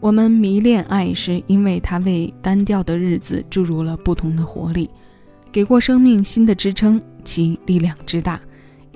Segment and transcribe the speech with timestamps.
[0.00, 4.88] 我们迷恋爱，是因为它为单调的日子注入了不同的活力，
[5.52, 7.00] 给过生命新的支撑。
[7.22, 8.40] 其力量之大，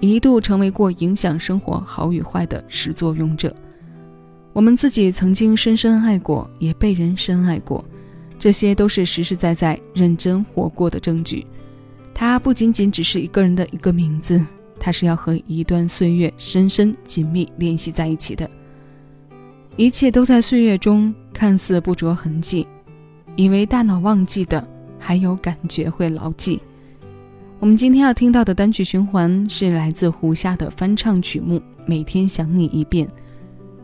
[0.01, 3.55] 一度成为过影响生活好与坏的始作俑者。
[4.55, 7.85] 我们自己曾经深深爱过，也被人深爱过，
[8.39, 11.47] 这些都是实实在在认真活过的证据。
[12.15, 14.43] 它不仅仅只是一个人的一个名字，
[14.81, 18.49] 它是要和一段岁月深深紧密联系在一起的。
[19.77, 22.65] 一切都在岁月中看似不着痕迹，
[23.35, 24.65] 以为大脑忘记的，
[25.01, 26.61] 还有感觉会牢记。
[27.59, 33.05] 我们今天要听到的单曲循环是来自胡夏的翻唱曲目《每天想你一遍》，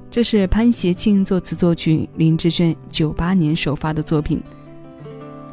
[0.08, 4.40] 这是潘协庆作词作曲，林志炫九八年首发的作品。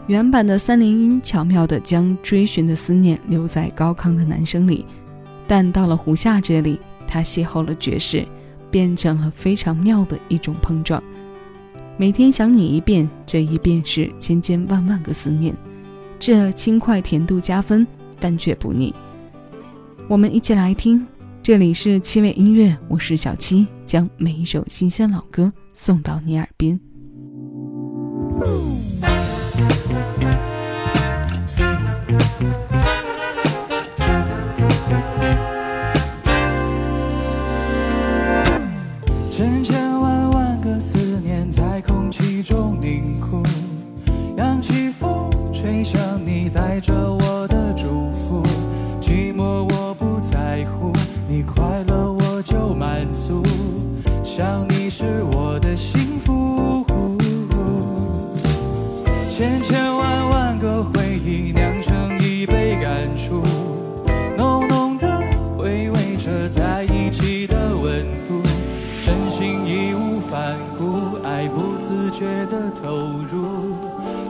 [0.05, 4.85] 原版的三连音巧妙地将追寻的思念留在高亢的男声里，
[5.47, 8.23] 但到了胡夏这里，他邂逅了爵士。
[8.69, 11.01] 变成了非常妙的一种碰撞。
[11.97, 15.55] 每天想你一遍，这一遍是千千万万个思念，
[16.19, 17.85] 这轻快甜度加分，
[18.19, 18.93] 但却不腻。
[20.07, 21.05] 我们一起来听，
[21.41, 26.79] 这里是七味音乐，我是小七，将每一首新鲜老歌送到你耳边。
[46.57, 48.43] 带着我的祝福
[48.99, 50.91] 寂寞我不在乎
[51.27, 53.43] 你快乐我就满足
[54.23, 56.83] 想你是我的幸福。
[59.29, 61.51] 千千万万个回忆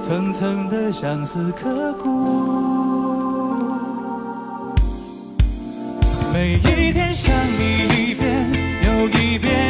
[0.08, 3.68] 层层的相思刻骨。
[6.32, 8.26] 每一天想你一遍
[8.86, 9.67] 又一遍。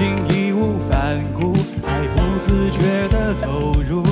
[0.00, 1.52] 心义无反顾，
[1.86, 4.02] 爱不自觉的投入，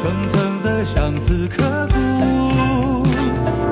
[0.00, 3.06] 层层的相思刻骨。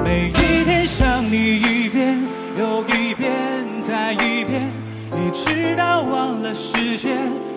[0.05, 2.19] 每一天想你一遍
[2.59, 3.33] 又一遍
[3.81, 4.71] 再一遍，
[5.17, 7.17] 一直到忘了时间，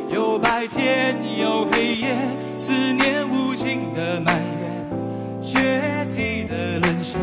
[0.09, 2.15] 有白天有黑夜，
[2.57, 3.93] 思念无尽。
[3.93, 4.89] 的蔓延，
[5.41, 7.19] 决堤的沦陷，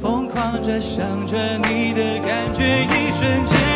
[0.00, 3.69] 疯狂着想着你的感觉，一瞬间